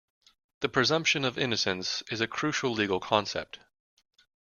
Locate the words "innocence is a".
1.37-2.27